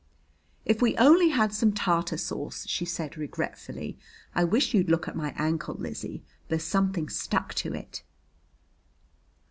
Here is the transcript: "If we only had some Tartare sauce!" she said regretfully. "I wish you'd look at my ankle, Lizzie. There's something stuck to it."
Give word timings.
"If 0.65 0.81
we 0.81 0.97
only 0.97 1.29
had 1.29 1.53
some 1.53 1.73
Tartare 1.73 2.17
sauce!" 2.17 2.65
she 2.67 2.85
said 2.85 3.17
regretfully. 3.19 3.99
"I 4.33 4.43
wish 4.43 4.73
you'd 4.73 4.89
look 4.89 5.07
at 5.07 5.15
my 5.15 5.31
ankle, 5.37 5.75
Lizzie. 5.75 6.23
There's 6.47 6.63
something 6.63 7.07
stuck 7.07 7.53
to 7.61 7.75
it." 7.75 8.01